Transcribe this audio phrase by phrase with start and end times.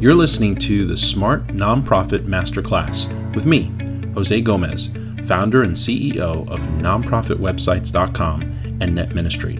[0.00, 3.68] You're listening to the Smart Nonprofit Masterclass with me,
[4.14, 4.90] Jose Gomez,
[5.26, 8.42] founder and CEO of nonprofitwebsites.com
[8.80, 9.58] and Net Ministry.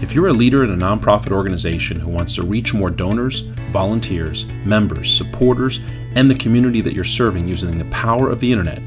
[0.00, 4.46] If you're a leader in a nonprofit organization who wants to reach more donors, volunteers,
[4.64, 5.80] members, supporters,
[6.14, 8.80] and the community that you're serving using the power of the internet,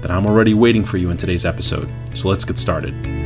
[0.00, 1.90] then I'm already waiting for you in today's episode.
[2.14, 3.19] So let's get started.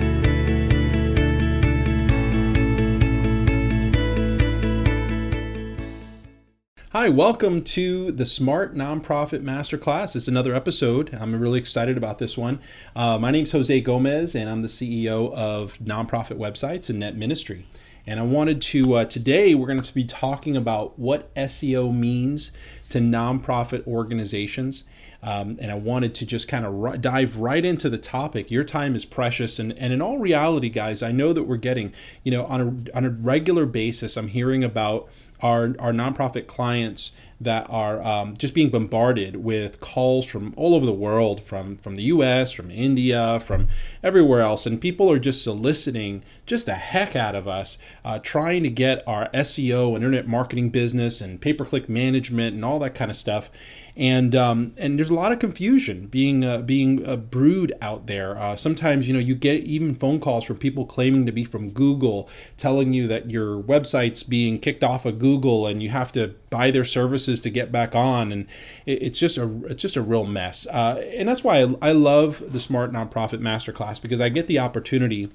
[7.05, 10.17] Hi, welcome to the Smart Nonprofit Masterclass.
[10.17, 11.15] It's another episode.
[11.15, 12.61] I'm really excited about this one.
[12.97, 17.15] Uh, my name is Jose Gomez, and I'm the CEO of Nonprofit Websites and Net
[17.15, 17.67] Ministry.
[18.07, 22.53] And I wanted to, uh, today, we're going to be talking about what SEO means
[22.89, 24.85] to nonprofit organizations.
[25.23, 28.51] Um, and I wanted to just kind of r- dive right into the topic.
[28.51, 31.93] Your time is precious, and, and in all reality, guys, I know that we're getting,
[32.23, 35.09] you know, on a on a regular basis, I'm hearing about
[35.41, 40.87] our, our nonprofit clients that are um, just being bombarded with calls from all over
[40.87, 43.69] the world, from from the U.S., from India, from
[44.03, 48.63] everywhere else, and people are just soliciting just the heck out of us, uh, trying
[48.63, 53.17] to get our SEO, internet marketing business, and pay-per-click management, and all that kind of
[53.17, 53.51] stuff
[53.97, 58.37] and um, and there's a lot of confusion being uh, being uh, brewed out there.
[58.37, 61.71] Uh, sometimes you know you get even phone calls from people claiming to be from
[61.71, 66.35] Google, telling you that your website's being kicked off of Google and you have to
[66.51, 68.47] buy their services to get back on, and
[68.85, 70.67] it, it's just a it's just a real mess.
[70.67, 74.59] Uh, and that's why I, I love the Smart Nonprofit Masterclass because I get the
[74.59, 75.31] opportunity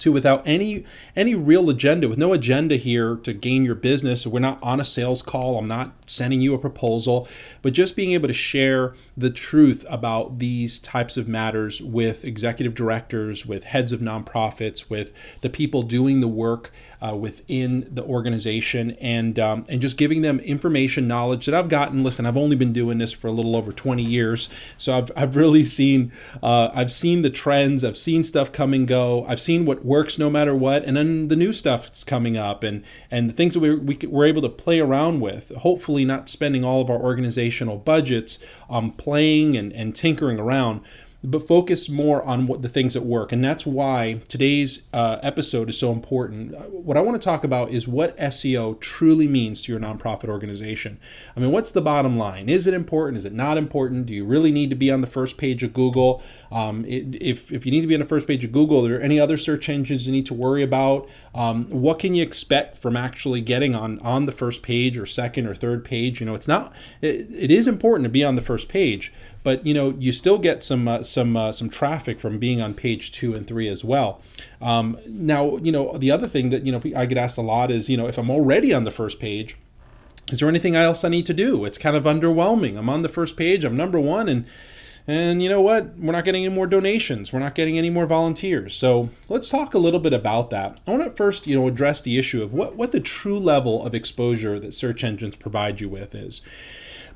[0.00, 0.84] to without any
[1.14, 4.26] any real agenda with no agenda here to gain your business.
[4.26, 5.58] We're not on a sales call.
[5.58, 7.28] I'm not sending you a proposal
[7.62, 12.74] but just being able to share the truth about these types of matters with executive
[12.74, 18.92] directors with heads of nonprofits with the people doing the work uh, within the organization
[19.00, 22.02] and um, and just giving them information knowledge that i've gotten.
[22.04, 24.48] Listen i've only been doing this for a little over 20 years.
[24.76, 27.84] So i've, I've really seen uh, i've seen the trends.
[27.84, 29.24] I've seen stuff come and go.
[29.26, 30.84] I've seen what works no matter what.
[30.84, 33.98] And then the new stuff that's coming up and and the things that we, we
[34.06, 38.38] we're able to play around with hopefully not spending all of our organizational budgets
[38.68, 40.82] on playing and, and tinkering around
[41.22, 43.30] but focus more on what the things that work.
[43.30, 46.58] And that's why today's uh, episode is so important.
[46.70, 50.98] What I want to talk about is what SEO truly means to your nonprofit organization.
[51.36, 52.48] I mean, what's the bottom line?
[52.48, 53.18] Is it important?
[53.18, 54.06] Is it not important?
[54.06, 56.22] Do you really need to be on the first page of Google?
[56.50, 59.02] Um, if, if you need to be on the first page of Google, are there
[59.02, 61.06] any other search engines you need to worry about?
[61.34, 65.46] Um, what can you expect from actually getting on, on the first page or second
[65.46, 66.20] or third page?
[66.20, 69.66] You know, it's not, it, it is important to be on the first page but
[69.66, 73.12] you know you still get some uh, some uh, some traffic from being on page
[73.12, 74.20] two and three as well.
[74.60, 77.70] Um, now you know the other thing that you know I get asked a lot
[77.70, 79.56] is you know if I'm already on the first page,
[80.30, 81.64] is there anything else I need to do?
[81.64, 82.78] It's kind of underwhelming.
[82.78, 83.64] I'm on the first page.
[83.64, 84.46] I'm number one and.
[85.06, 85.96] And you know what?
[85.98, 87.32] We're not getting any more donations.
[87.32, 88.76] We're not getting any more volunteers.
[88.76, 90.78] So let's talk a little bit about that.
[90.86, 93.84] I want to first, you know, address the issue of what, what the true level
[93.84, 96.42] of exposure that search engines provide you with is.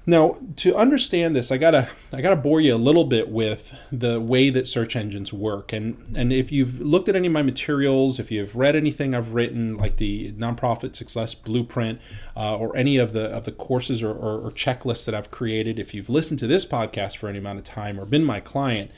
[0.07, 4.21] Now, to understand this, I gotta I gotta bore you a little bit with the
[4.21, 5.73] way that search engines work.
[5.73, 9.33] And and if you've looked at any of my materials, if you've read anything I've
[9.33, 12.01] written, like the nonprofit success blueprint,
[12.37, 15.79] uh, or any of the of the courses or, or, or checklists that I've created,
[15.79, 18.91] if you've listened to this podcast for any amount of time or been my client,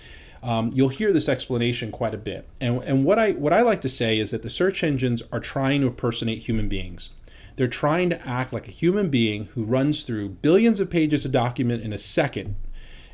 [0.43, 2.49] um, you'll hear this explanation quite a bit.
[2.61, 5.41] And, and what I what I like to say is that the search engines are
[5.41, 7.11] trying to impersonate human beings.
[7.57, 11.33] They're trying to act like a human being who runs through billions of pages of
[11.33, 12.55] document in a second,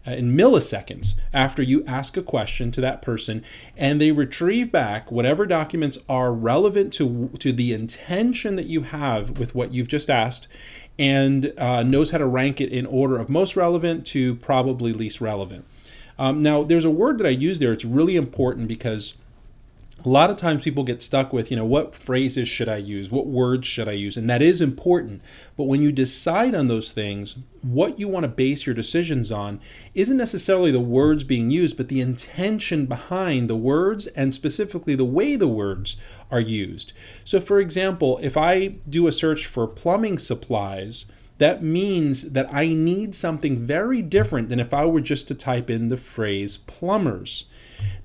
[0.07, 3.45] uh, in milliseconds, after you ask a question to that person,
[3.77, 9.39] and they retrieve back whatever documents are relevant to, to the intention that you have
[9.39, 10.49] with what you've just asked,
[10.99, 15.21] and uh, knows how to rank it in order of most relevant to probably least
[15.21, 15.65] relevant.
[16.19, 17.73] Um, now, there's a word that I use there.
[17.73, 19.15] It's really important because
[20.05, 23.11] a lot of times people get stuck with, you know, what phrases should I use?
[23.11, 24.17] What words should I use?
[24.17, 25.23] And that is important.
[25.57, 29.61] But when you decide on those things, what you want to base your decisions on
[29.95, 35.05] isn't necessarily the words being used, but the intention behind the words and specifically the
[35.05, 35.97] way the words
[36.31, 36.93] are used.
[37.23, 41.07] So, for example, if I do a search for plumbing supplies,
[41.39, 45.71] that means that I need something very different than if I were just to type
[45.71, 47.47] in the phrase plumbers.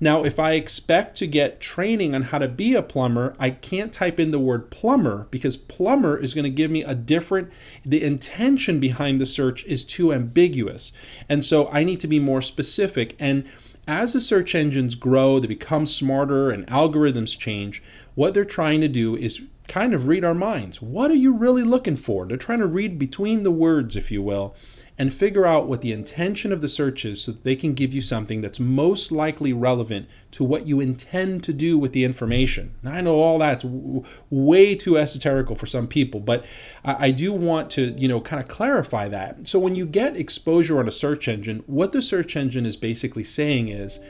[0.00, 3.92] Now, if I expect to get training on how to be a plumber, I can't
[3.92, 7.50] type in the word plumber because plumber is going to give me a different,
[7.84, 10.92] the intention behind the search is too ambiguous.
[11.28, 13.16] And so I need to be more specific.
[13.18, 13.44] And
[13.88, 17.82] as the search engines grow, they become smarter and algorithms change,
[18.14, 20.82] what they're trying to do is kind of read our minds.
[20.82, 22.26] What are you really looking for?
[22.26, 24.54] They're trying to read between the words, if you will,
[24.98, 27.94] and figure out what the intention of the search is so that they can give
[27.94, 32.74] you something that's most likely relevant to what you intend to do with the information.
[32.82, 36.44] Now, I know all that's w- way too esoterical for some people, but
[36.84, 39.46] I, I do want to, you know, kind of clarify that.
[39.46, 43.24] So when you get exposure on a search engine, what the search engine is basically
[43.24, 44.00] saying is,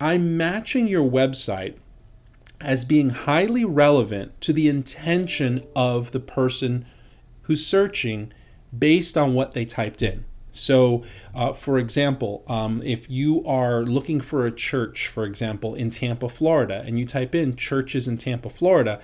[0.00, 1.76] I'm matching your website
[2.60, 6.84] as being highly relevant to the intention of the person
[7.42, 8.32] who's searching
[8.76, 10.24] based on what they typed in.
[10.52, 15.90] So, uh, for example, um, if you are looking for a church, for example, in
[15.90, 19.00] Tampa, Florida, and you type in churches in Tampa, Florida,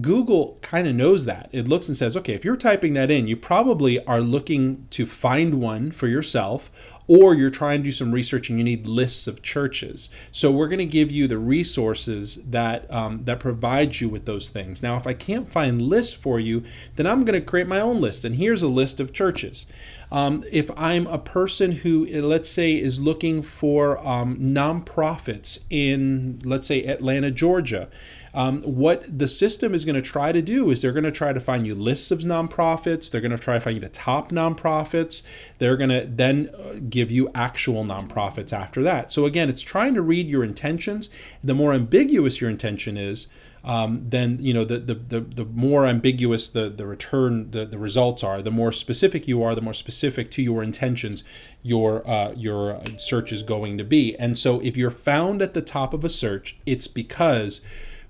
[0.00, 1.48] Google kind of knows that.
[1.52, 5.06] It looks and says, okay, if you're typing that in, you probably are looking to
[5.06, 6.70] find one for yourself,
[7.08, 10.10] or you're trying to do some research and you need lists of churches.
[10.30, 14.50] So we're going to give you the resources that um, that provide you with those
[14.50, 14.82] things.
[14.82, 16.62] Now, if I can't find lists for you,
[16.96, 18.24] then I'm going to create my own list.
[18.24, 19.66] And here's a list of churches.
[20.10, 26.66] Um, if I'm a person who, let's say, is looking for um, nonprofits in, let's
[26.66, 27.88] say, Atlanta, Georgia,
[28.34, 31.32] um, what the system is going to try to do is they're going to try
[31.32, 33.10] to find you lists of nonprofits.
[33.10, 35.22] They're going to try to find you the top nonprofits.
[35.58, 39.12] They're going to then uh, give you actual nonprofits after that.
[39.12, 41.10] So again, it's trying to read your intentions.
[41.42, 43.28] The more ambiguous your intention is,
[43.64, 47.78] um, then you know the, the, the, the more ambiguous the, the return the, the
[47.78, 51.24] results are the more specific you are the more specific to your intentions
[51.62, 55.62] your uh, your search is going to be and so if you're found at the
[55.62, 57.60] top of a search it's because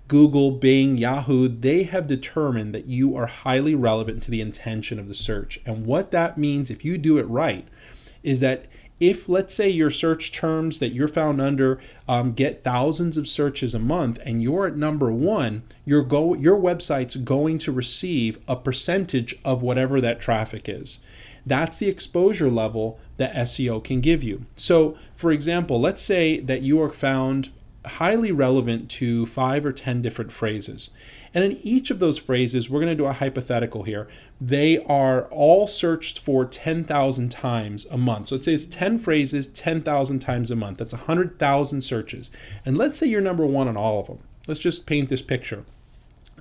[0.08, 5.06] Google, Bing, Yahoo, they have determined that you are highly relevant to the intention of
[5.06, 5.60] the search.
[5.66, 7.68] And what that means, if you do it right,
[8.22, 8.64] is that
[9.00, 13.74] if let's say your search terms that you're found under um, get thousands of searches
[13.74, 18.56] a month and you're at number one your go your website's going to receive a
[18.56, 20.98] percentage of whatever that traffic is
[21.46, 26.62] that's the exposure level that seo can give you so for example let's say that
[26.62, 27.50] you are found
[27.88, 30.90] highly relevant to five or 10 different phrases.
[31.38, 34.08] And in each of those phrases, we're going to do a hypothetical here.
[34.40, 38.26] They are all searched for 10,000 times a month.
[38.26, 40.78] So let's say it's 10 phrases, 10,000 times a month.
[40.78, 42.32] That's 100,000 searches.
[42.66, 44.18] And let's say you're number one on all of them.
[44.48, 45.64] Let's just paint this picture.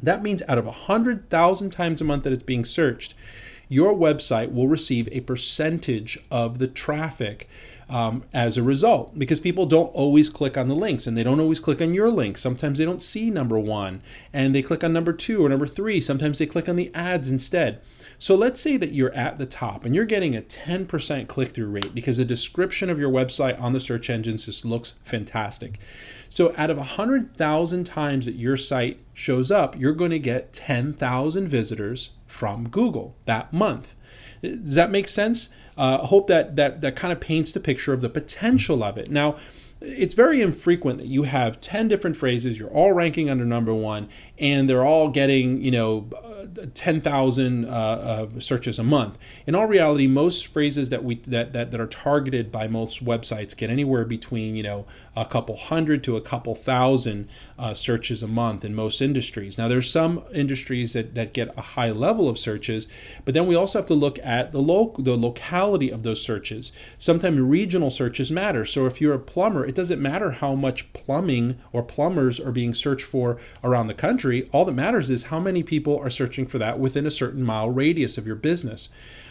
[0.02, 3.14] That means out of 100,000 times a month that it's being searched,
[3.70, 7.48] your website will receive a percentage of the traffic
[7.90, 11.40] um, as a result because people don't always click on the links and they don't
[11.40, 12.38] always click on your link.
[12.38, 14.02] Sometimes they don't see number one
[14.34, 16.02] and they click on number two or number three.
[16.02, 17.82] Sometimes they click on the ads instead.
[18.20, 21.70] So let's say that you're at the top and you're getting a 10% click through
[21.70, 25.80] rate because the description of your website on the search engines just looks fantastic.
[26.30, 31.48] So out of 100,000 times that your site shows up, you're going to get 10,000
[31.48, 33.96] visitors from Google that month.
[34.42, 35.50] Does that make sense?
[35.78, 39.12] uh, hope that that that kind of paints the picture of the potential of it.
[39.12, 39.38] Now,
[39.80, 44.10] it's very infrequent that you have 10 different phrases you're all ranking under number one
[44.40, 49.18] and they're all getting you know uh, 10,000 uh, uh, searches a month.
[49.46, 53.56] In all reality most phrases that we that, that that are targeted by most websites
[53.56, 54.86] get anywhere between you know
[55.16, 59.58] a couple hundred to a couple thousand uh, searches a month in most industries.
[59.58, 62.88] Now there's some industries that, that get a high level of searches
[63.26, 66.72] but then we also have to look at the local the locality of those searches.
[66.98, 68.66] Sometimes regional searches matter.
[68.66, 72.74] So if you're a plumber it doesn't matter how much plumbing or plumbers are being
[72.74, 74.27] searched for around the country.
[74.52, 77.70] All that matters is how many people are searching for that within a certain mile
[77.70, 78.90] radius of your business.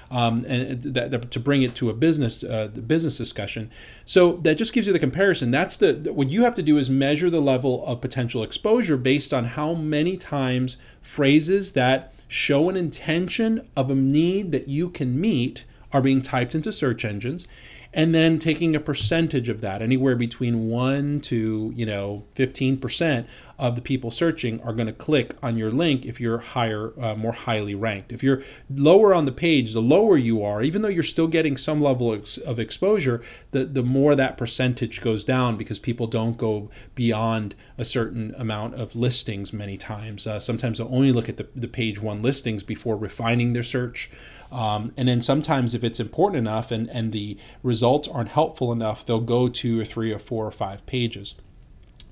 [0.08, 3.72] Um, and that, that, to bring it to a business uh, business discussion.
[4.04, 5.50] So that just gives you the comparison.
[5.50, 9.34] That's the what you have to do is measure the level of potential exposure based
[9.34, 15.20] on how many times phrases that show an intention of a need that you can
[15.20, 17.48] meet are being typed into search engines
[17.96, 23.26] and then taking a percentage of that anywhere between 1 to you know 15%
[23.58, 27.14] of the people searching are going to click on your link if you're higher uh,
[27.14, 28.12] more highly ranked.
[28.12, 31.56] If you're lower on the page the lower you are even though you're still getting
[31.56, 33.22] some level of, exposure
[33.52, 38.74] the, the more that percentage goes down because people don't go beyond a certain amount
[38.74, 40.26] of listings many times.
[40.26, 44.10] Uh, sometimes they'll only look at the, the page one listings before refining their search
[44.52, 49.04] um, and then sometimes, if it's important enough and, and the results aren't helpful enough,
[49.04, 51.34] they'll go two or three or four or five pages.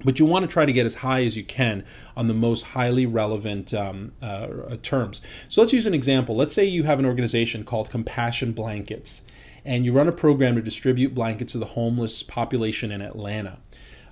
[0.04, 1.84] But you want to try to get as high as you can
[2.16, 5.22] on the most highly relevant um, uh, terms.
[5.48, 6.36] So let's use an example.
[6.36, 9.22] Let's say you have an organization called Compassion Blankets,
[9.64, 13.58] and you run a program to distribute blankets to the homeless population in Atlanta.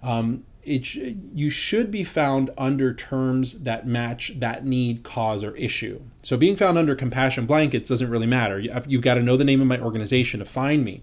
[0.03, 6.01] Um, it you should be found under terms that match that need, cause, or issue.
[6.23, 8.61] So being found under compassion blankets doesn't really matter.
[8.61, 11.03] You've got to know the name of my organization to find me.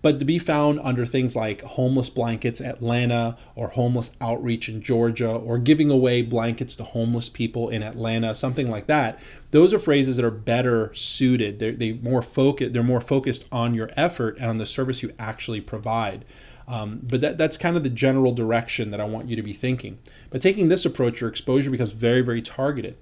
[0.00, 5.28] But to be found under things like homeless blankets Atlanta or homeless outreach in Georgia
[5.28, 9.18] or giving away blankets to homeless people in Atlanta, something like that,
[9.50, 11.58] those are phrases that are better suited.
[11.58, 15.12] They're, they more focus, they're more focused on your effort and on the service you
[15.18, 16.24] actually provide.
[16.68, 19.54] Um, but that, that's kind of the general direction that I want you to be
[19.54, 19.98] thinking.
[20.30, 22.96] But taking this approach, your exposure becomes very, very targeted.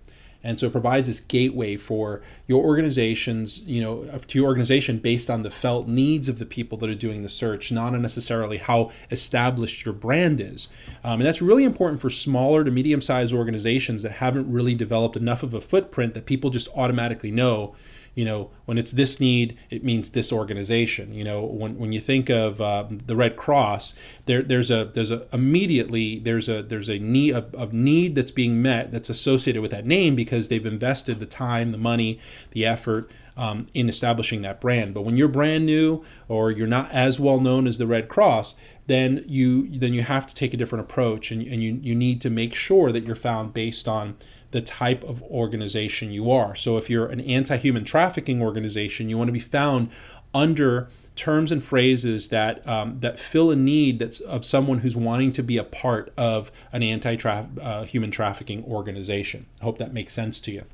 [0.45, 5.29] And so it provides this gateway for your organizations, you know, to your organization based
[5.29, 8.93] on the felt needs of the people that are doing the search, not necessarily how
[9.11, 10.69] established your brand is.
[11.03, 15.17] Um, and that's really important for smaller to medium sized organizations that haven't really developed
[15.17, 17.75] enough of a footprint that people just automatically know
[18.17, 21.13] you know, when it's this need, it means this organization.
[21.13, 23.95] You know, when, when you think of uh, the Red Cross,
[24.25, 28.63] there there's a there's a immediately there's a there's a need of, need that's being
[28.63, 32.19] met that's associated with that name because they've invested the time, the money,
[32.51, 33.09] the effort.
[33.39, 34.95] Um, in establishing that brand.
[34.95, 38.55] But when you're brand new or you're not as well known as the Red Cross,
[38.87, 42.23] then you then you have to take a different approach, and, and you you need
[42.23, 44.17] to make sure that you're found based on
[44.57, 46.57] the type of organization you are.
[46.57, 49.91] So if you're an anti human trafficking organization, you want to be found
[50.33, 55.31] under terms and phrases that um, that fill a need that's of someone who's wanting
[55.33, 59.45] to be a part of an anti-human uh, trafficking organization.
[59.61, 60.65] I hope that makes sense to you.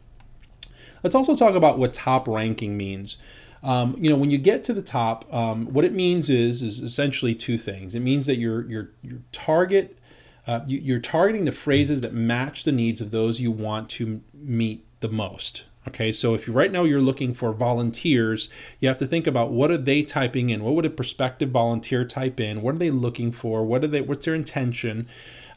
[1.02, 3.16] Let's also talk about what top ranking means.
[3.64, 6.78] Um, you know, when you get to the top, um, what it means is is
[6.78, 7.96] essentially two things.
[7.96, 9.98] It means that your your your target
[10.46, 14.22] uh, you, are targeting the phrases that match the needs of those you want to
[14.34, 15.64] meet the most.
[15.88, 19.50] Okay, so if you, right now you're looking for volunteers, you have to think about
[19.50, 20.62] what are they typing in?
[20.62, 22.62] What would a prospective volunteer type in?
[22.62, 23.64] What are they looking for?
[23.64, 24.00] What are they?
[24.00, 25.08] What's their intention?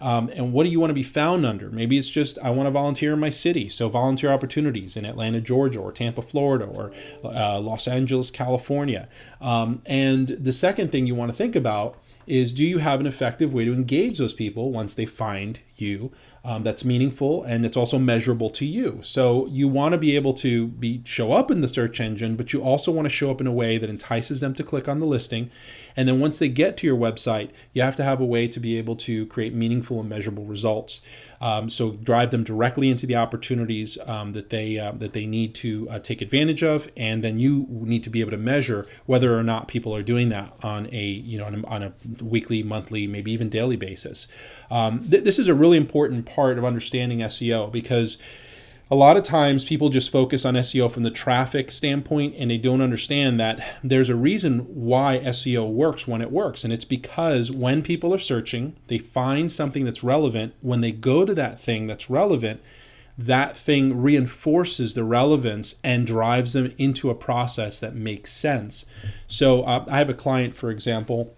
[0.02, 1.70] Um, and what do you want to be found under?
[1.70, 5.42] Maybe it's just I want to volunteer in my city, so volunteer opportunities in Atlanta,
[5.42, 6.92] Georgia, or Tampa, Florida, or
[7.24, 9.08] uh, Los Angeles, California.
[9.40, 13.08] Um, and the second thing you want to think about is do you have an
[13.08, 16.12] effective way to engage those people once they find you
[16.44, 19.00] um, that's meaningful and it's also measurable to you?
[19.02, 22.54] So you want to be able to be show up in the search engine but
[22.54, 25.00] you also want to show up in a way that entices them to click on
[25.00, 25.50] the listing
[25.98, 28.60] and then once they get to your website you have to have a way to
[28.60, 31.02] be able to create meaningful and measurable results
[31.42, 35.54] um, so drive them directly into the opportunities um, that they uh, that they need
[35.56, 39.38] to uh, take advantage of, and then you need to be able to measure whether
[39.38, 42.64] or not people are doing that on a you know on a, on a weekly,
[42.64, 44.28] monthly, maybe even daily basis.
[44.72, 48.18] Um, th- this is a really important part of understanding SEO because
[48.92, 52.58] a lot of times people just focus on SEO from the traffic standpoint and they
[52.58, 56.64] don't understand that there's a reason why SEO works when it works.
[56.64, 60.54] And it's because when people are searching, they find something that's relevant.
[60.62, 62.62] When they go to that thing that's relevant,
[63.18, 68.86] that thing reinforces the relevance and drives them into a process that makes sense.
[69.26, 71.36] So uh, I have a client, for example,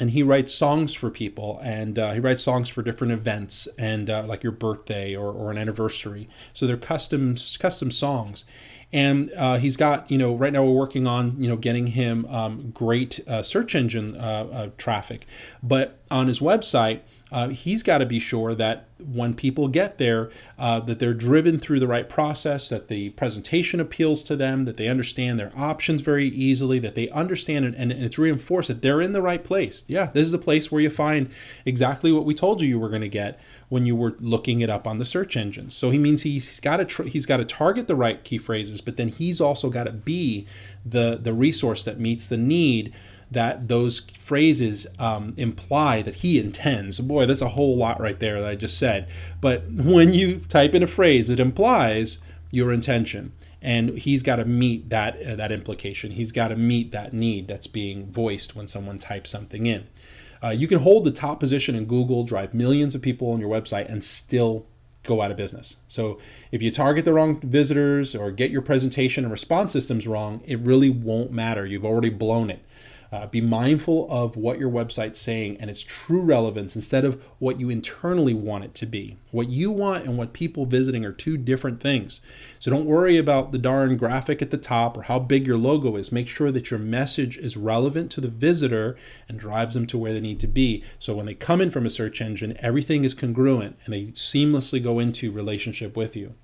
[0.00, 4.08] and he writes songs for people and uh, he writes songs for different events and
[4.08, 6.26] uh, like your birthday or, or an anniversary.
[6.54, 8.46] So they're custom custom songs.
[8.92, 12.24] And uh, he's got you know right now we're working on you know getting him
[12.24, 15.26] um, great uh, search engine uh, uh, traffic.
[15.62, 20.30] But on his website uh, he's got to be sure that when people get there,
[20.58, 24.76] uh, that they're driven through the right process, that the presentation appeals to them, that
[24.76, 29.00] they understand their options very easily, that they understand and, and it's reinforced that they're
[29.00, 29.84] in the right place.
[29.86, 31.30] Yeah, this is a place where you find
[31.64, 34.68] exactly what we told you you were going to get when you were looking it
[34.70, 35.74] up on the search engines.
[35.74, 38.80] So he means he's got to tr- he's got to target the right key phrases,
[38.80, 40.46] but then he's also got to be
[40.84, 42.92] the the resource that meets the need
[43.30, 46.98] that those phrases um, imply that he intends.
[46.98, 49.08] Boy, that's a whole lot right there that I just said.
[49.40, 52.18] But when you type in a phrase, it implies
[52.50, 53.32] your intention,
[53.62, 56.12] and he's got to meet that uh, that implication.
[56.12, 59.86] He's got to meet that need that's being voiced when someone types something in.
[60.42, 63.50] Uh, you can hold the top position in Google, drive millions of people on your
[63.50, 64.66] website, and still
[65.02, 65.76] go out of business.
[65.88, 66.18] So
[66.50, 70.58] if you target the wrong visitors or get your presentation and response systems wrong, it
[70.60, 71.64] really won't matter.
[71.64, 72.62] You've already blown it.
[73.12, 77.58] Uh, be mindful of what your website's saying and its true relevance instead of what
[77.58, 79.16] you internally want it to be.
[79.32, 82.20] What you want and what people visiting are two different things.
[82.60, 85.96] So don't worry about the darn graphic at the top or how big your logo
[85.96, 86.12] is.
[86.12, 88.96] Make sure that your message is relevant to the visitor
[89.28, 90.84] and drives them to where they need to be.
[91.00, 94.80] So when they come in from a search engine, everything is congruent and they seamlessly
[94.80, 96.34] go into relationship with you.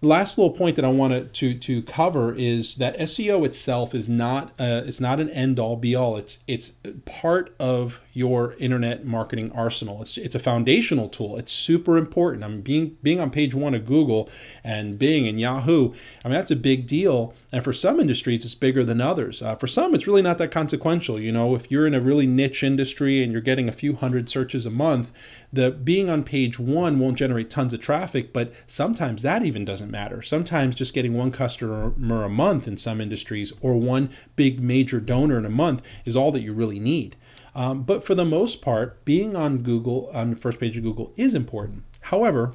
[0.00, 4.50] Last little point that I want to to cover is that SEO itself is not
[4.58, 6.16] uh, it's not an end all be all.
[6.16, 6.72] It's it's
[7.04, 10.00] part of your internet marketing arsenal.
[10.00, 11.36] It's it's a foundational tool.
[11.36, 12.44] It's super important.
[12.44, 14.30] I mean, being being on page one of Google
[14.64, 15.92] and Bing and Yahoo.
[16.24, 17.34] I mean, that's a big deal.
[17.52, 19.42] And for some industries, it's bigger than others.
[19.42, 21.20] Uh, for some, it's really not that consequential.
[21.20, 24.30] You know, if you're in a really niche industry and you're getting a few hundred
[24.30, 25.12] searches a month,
[25.52, 29.90] the being on page one won't generate tons of traffic, but sometimes that even doesn't
[29.90, 30.22] matter.
[30.22, 35.36] Sometimes just getting one customer a month in some industries or one big major donor
[35.36, 37.14] in a month is all that you really need.
[37.56, 41.14] Um, but for the most part, being on Google, on the first page of Google,
[41.16, 41.84] is important.
[42.02, 42.52] However,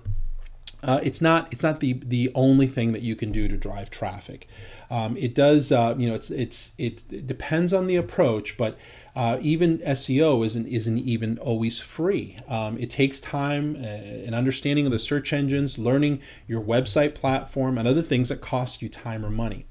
[0.83, 3.89] uh, it's not it's not the the only thing that you can do to drive
[3.89, 4.47] traffic.
[4.91, 8.77] Um, it does uh, you know it's it's it, depends on the approach, but
[9.15, 12.37] uh, even SEO isn't isn't even always free.
[12.47, 17.79] Um, it takes time, uh, an understanding of the search engines, learning your website platform,
[17.79, 19.65] and other things that cost you time or money.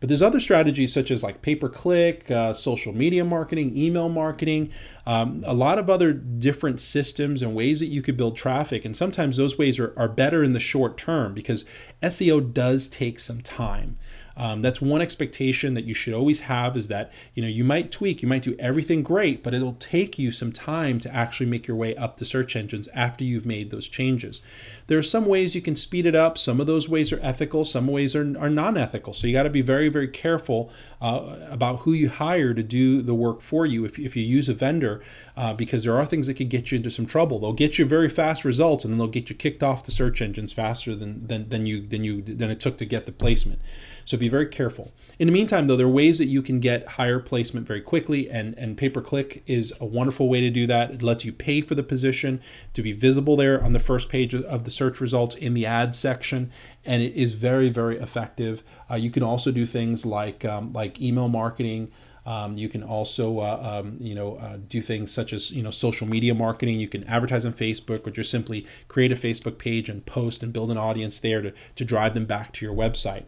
[0.00, 4.08] But there's other strategies such as like pay per click, uh, social media marketing, email
[4.08, 4.70] marketing,
[5.06, 8.84] um, a lot of other different systems and ways that you could build traffic.
[8.84, 11.64] And sometimes those ways are, are better in the short term because
[12.02, 13.96] SEO does take some time.
[14.36, 17.92] Um, that's one expectation that you should always have is that you know you might
[17.92, 21.66] tweak, you might do everything great, but it'll take you some time to actually make
[21.66, 24.42] your way up the search engines after you've made those changes.
[24.86, 26.36] There are some ways you can speed it up.
[26.36, 29.14] Some of those ways are ethical, some ways are, are non-ethical.
[29.14, 33.00] So you got to be very, very careful uh, about who you hire to do
[33.02, 33.84] the work for you.
[33.84, 35.02] If, if you use a vendor,
[35.36, 37.38] uh, because there are things that could get you into some trouble.
[37.38, 40.20] They'll get you very fast results, and then they'll get you kicked off the search
[40.20, 43.60] engines faster than than, than you than you than it took to get the placement.
[44.04, 44.92] So be very careful.
[45.18, 48.30] In the meantime, though, there are ways that you can get higher placement very quickly,
[48.30, 50.90] and, and pay per click is a wonderful way to do that.
[50.90, 52.40] It lets you pay for the position
[52.74, 55.94] to be visible there on the first page of the search results in the ad
[55.94, 56.50] section,
[56.84, 58.62] and it is very, very effective.
[58.90, 61.90] Uh, you can also do things like um, like email marketing.
[62.26, 65.70] Um, you can also, uh, um, you know, uh, do things such as you know
[65.70, 66.80] social media marketing.
[66.80, 70.52] You can advertise on Facebook, or just simply create a Facebook page and post and
[70.52, 73.24] build an audience there to, to drive them back to your website.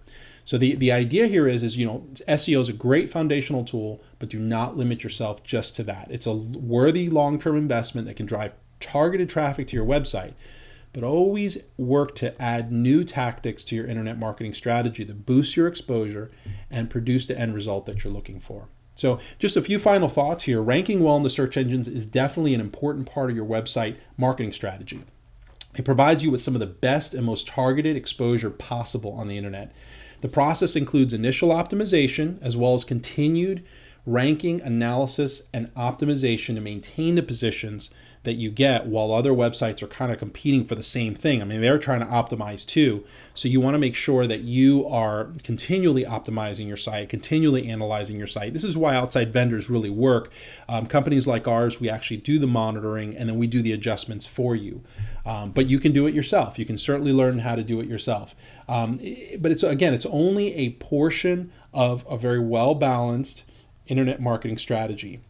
[0.47, 4.01] So the, the idea here is, is, you know, SEO is a great foundational tool,
[4.21, 6.07] but do not limit yourself just to that.
[6.09, 10.35] It's a worthy long-term investment that can drive targeted traffic to your website,
[10.93, 15.67] but always work to add new tactics to your internet marketing strategy that boosts your
[15.67, 16.31] exposure
[16.71, 18.69] and produce the end result that you're looking for.
[18.95, 20.63] So, just a few final thoughts here.
[20.63, 24.53] Ranking well in the search engines is definitely an important part of your website marketing
[24.53, 25.03] strategy.
[25.75, 29.37] It provides you with some of the best and most targeted exposure possible on the
[29.37, 29.73] internet.
[30.21, 33.63] The process includes initial optimization as well as continued
[34.07, 37.91] ranking, analysis, and optimization to maintain the positions
[38.27, 41.41] that you get while other websites are kind of competing for the same thing.
[41.41, 43.05] I mean, they're trying to optimize too.
[43.35, 48.17] So you want to make sure that you are continually optimizing your site, continually analyzing
[48.17, 48.53] your site.
[48.53, 50.33] This is why outside vendors really work.
[50.69, 54.27] Um, companies like ours, we actually do the monitoring and then we do the adjustments
[54.27, 54.83] for you.
[55.25, 56.59] Um, but you can do it yourself.
[56.59, 58.35] You can certainly learn how to do it yourself.
[58.69, 58.97] Um,
[59.41, 63.45] but it's again, it's only a portion of a very well balanced
[63.89, 65.21] internet marketing strategy,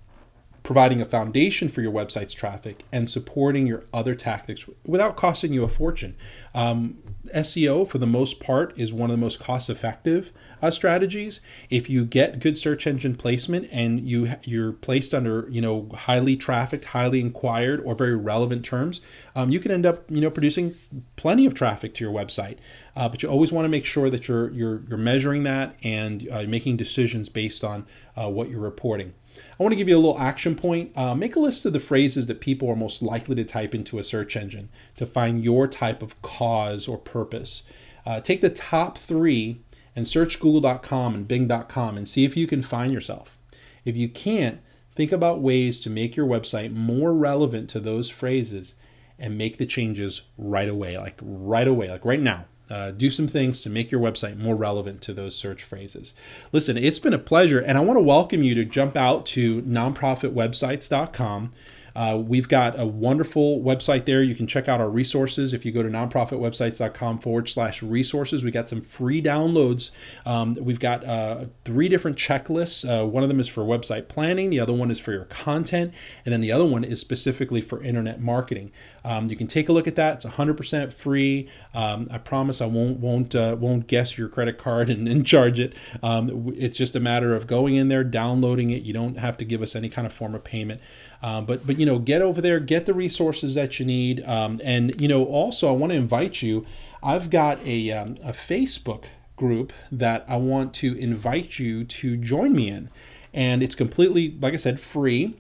[0.67, 5.63] providing a foundation for your website's traffic and supporting your other tactics without costing you
[5.63, 6.17] a fortune.
[6.57, 6.99] Um,
[7.33, 11.41] SEO, for the most part, is one of the most cost effective uh, strategies.
[11.71, 16.37] If you get good search engine placement and you you're placed under you know highly
[16.37, 19.01] trafficked, highly inquired, or very relevant terms,
[19.37, 20.75] um, you can end up you know producing
[21.15, 22.59] plenty of traffic to your website.
[22.97, 26.29] Uh, but you always want to make sure that you're you're you're measuring that and
[26.31, 29.15] uh, making decisions based on uh, what you're reporting.
[29.39, 30.93] I want to give you a little action point.
[30.97, 33.99] Uh, make a list of the phrases that people are most likely to type into
[33.99, 37.63] a search engine to find your type of cause or purpose.
[38.05, 39.61] Uh, take the top three
[39.95, 43.39] and search google.com and bing.com and see if you can find yourself.
[43.85, 44.61] If you can't,
[44.95, 48.75] think about ways to make your website more relevant to those phrases
[49.19, 52.45] and make the changes right away, like right away, like right now.
[52.69, 56.15] Uh, do some things to make your website more relevant to those search phrases.
[56.51, 59.63] Listen, it's been a pleasure, and I want to welcome you to jump out to
[59.63, 61.53] nonprofitwebsites.com.
[61.97, 64.23] Uh, we've got a wonderful website there.
[64.23, 68.45] You can check out our resources if you go to nonprofitwebsites.com forward slash resources.
[68.45, 69.93] We got some free downloads.
[70.27, 72.87] Um, we've got uh, three different checklists.
[72.87, 75.95] Uh, one of them is for website planning, the other one is for your content,
[76.27, 78.73] and then the other one is specifically for internet marketing.
[79.03, 80.17] Um, you can take a look at that.
[80.17, 81.49] It's 100% free.
[81.73, 85.59] Um, I promise I won't won't uh, won't guess your credit card and, and charge
[85.59, 85.75] it.
[86.03, 88.83] Um, it's just a matter of going in there, downloading it.
[88.83, 90.83] You don't have to give us any kind of form of payment.
[91.23, 94.27] Um, but but you you know, get over there, get the resources that you need.
[94.27, 96.67] Um, and, you know, also, I want to invite you.
[97.01, 99.05] I've got a, um, a Facebook
[99.37, 102.91] group that I want to invite you to join me in.
[103.33, 105.37] And it's completely, like I said, free.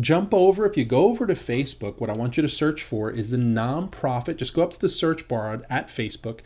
[0.00, 3.10] Jump over, if you go over to Facebook, what I want you to search for
[3.10, 4.36] is the nonprofit.
[4.36, 6.40] Just go up to the search bar at Facebook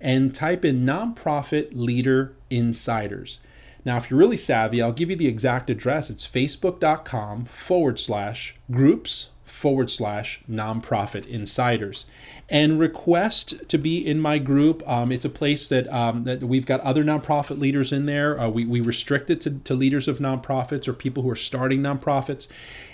[0.00, 3.38] and type in nonprofit leader insiders.
[3.84, 6.10] Now, if you're really savvy, I'll give you the exact address.
[6.10, 12.04] It's facebook.com forward slash groups forward slash nonprofit insiders
[12.50, 14.86] and request to be in my group.
[14.86, 18.38] Um, it's a place that um, that we've got other nonprofit leaders in there.
[18.38, 21.80] Uh, we, we restrict it to, to leaders of nonprofits or people who are starting
[21.80, 22.46] nonprofits.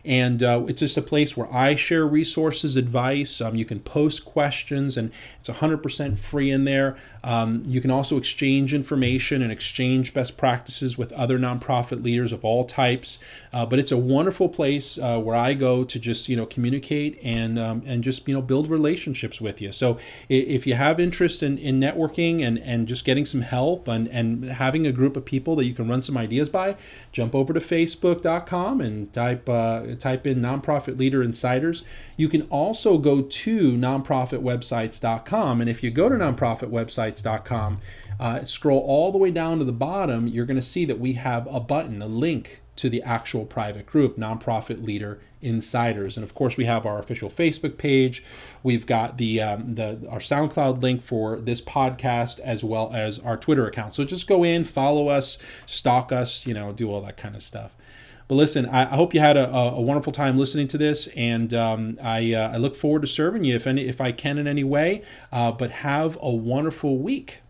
[0.05, 3.41] And uh, it's just a place where I share resources, advice.
[3.41, 6.97] Um, you can post questions, and it's 100% free in there.
[7.23, 12.45] Um, you can also exchange information and exchange best practices with other nonprofit leaders of
[12.45, 13.19] all types.
[13.53, 17.19] Uh, but it's a wonderful place uh, where I go to just you know communicate
[17.23, 19.73] and um, and just you know build relationships with you.
[19.73, 24.09] So if you have interest in, in networking and, and just getting some help and,
[24.09, 26.77] and having a group of people that you can run some ideas by,
[27.13, 31.85] jump over to facebook.com and type uh, type in nonprofit leader insiders.
[32.17, 35.61] You can also go to nonprofitwebsites.com.
[35.61, 37.81] And if you go to nonprofitwebsites.com,
[38.19, 41.15] uh, scroll all the way down to the bottom, you're going to see that we
[41.15, 46.17] have a button, a link to the actual private group, Nonprofit Leader Insiders.
[46.17, 48.25] And of course, we have our official Facebook page.
[48.63, 53.37] We've got the, um, the our SoundCloud link for this podcast as well as our
[53.37, 53.95] Twitter account.
[53.95, 57.43] So just go in, follow us, stalk us, you know, do all that kind of
[57.43, 57.73] stuff.
[58.31, 61.53] But listen, I, I hope you had a, a, wonderful time listening to this, and
[61.53, 64.47] um, I, uh, I look forward to serving you if any if I can in
[64.47, 65.03] any way.
[65.33, 67.41] Uh, but have a wonderful week.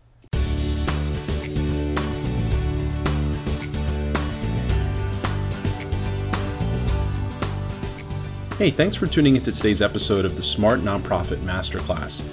[8.57, 12.27] Hey, thanks for tuning into today's episode of the Smart Nonprofit Masterclass.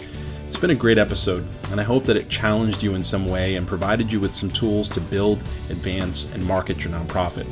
[0.45, 3.55] It's been a great episode, and I hope that it challenged you in some way
[3.55, 7.45] and provided you with some tools to build, advance, and market your nonprofit.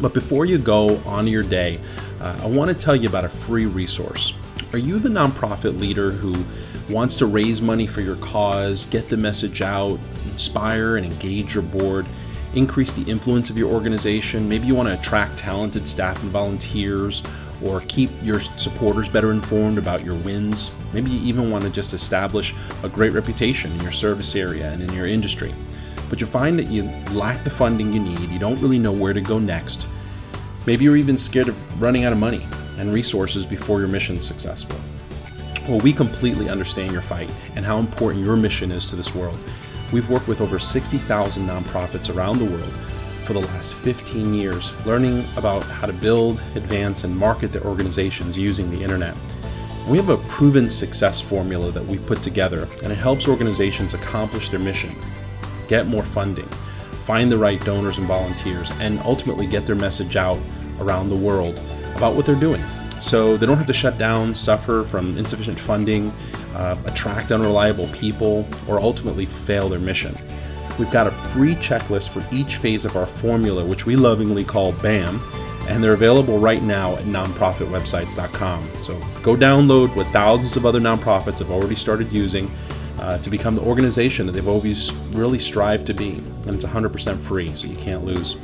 [0.00, 1.80] But before you go on your day,
[2.20, 4.32] uh, I want to tell you about a free resource.
[4.72, 6.44] Are you the nonprofit leader who
[6.92, 9.98] wants to raise money for your cause, get the message out,
[10.30, 12.06] inspire and engage your board,
[12.54, 14.48] increase the influence of your organization?
[14.48, 17.22] Maybe you want to attract talented staff and volunteers,
[17.64, 20.70] or keep your supporters better informed about your wins.
[20.92, 24.82] Maybe you even want to just establish a great reputation in your service area and
[24.82, 25.52] in your industry
[26.08, 29.12] but you find that you lack the funding you need, you don't really know where
[29.12, 29.88] to go next.
[30.66, 32.46] Maybe you're even scared of running out of money
[32.78, 34.78] and resources before your mission is successful.
[35.68, 39.38] Well, we completely understand your fight and how important your mission is to this world.
[39.92, 42.72] We've worked with over 60,000 nonprofits around the world
[43.24, 48.38] for the last 15 years, learning about how to build, advance, and market their organizations
[48.38, 49.14] using the internet.
[49.86, 54.48] We have a proven success formula that we've put together, and it helps organizations accomplish
[54.48, 54.94] their mission
[55.68, 56.46] get more funding,
[57.06, 60.38] find the right donors and volunteers, and ultimately get their message out
[60.80, 61.60] around the world
[61.94, 62.62] about what they're doing.
[63.00, 66.10] So they don't have to shut down, suffer from insufficient funding,
[66.54, 70.14] uh, attract unreliable people, or ultimately fail their mission.
[70.78, 74.72] We've got a free checklist for each phase of our formula, which we lovingly call
[74.72, 75.20] BAM,
[75.68, 78.68] and they're available right now at nonprofitwebsites.com.
[78.82, 82.50] So go download what thousands of other nonprofits have already started using
[83.08, 86.10] uh, to become the organization that they've always really strived to be.
[86.46, 88.36] And it's 100% free, so you can't lose.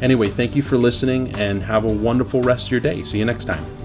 [0.00, 3.02] Anyway, thank you for listening and have a wonderful rest of your day.
[3.02, 3.77] See you next time.